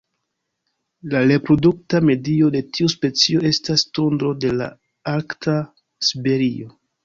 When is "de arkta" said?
4.47-5.59